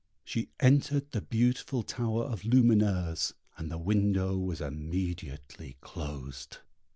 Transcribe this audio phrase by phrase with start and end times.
[0.23, 6.57] She entered the beautiful tower of Lumineuse, and the window was immediately closed.